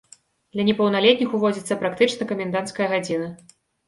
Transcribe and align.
Для 0.55 0.63
непаўналетніх 0.69 1.35
ўводзіцца 1.37 1.77
практычна 1.81 2.27
каменданцкая 2.31 2.87
гадзіна. 2.95 3.29